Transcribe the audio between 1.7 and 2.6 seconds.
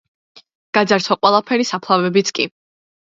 საფლავებიც კი.